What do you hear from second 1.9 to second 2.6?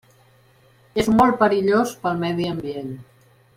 pel medi